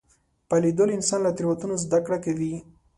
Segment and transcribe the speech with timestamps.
[0.49, 2.53] په لیدلو انسان له تېروتنو زده کړه کوي